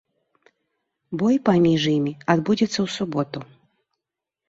[1.23, 3.39] Бой паміж імі адбудзецца ў суботу.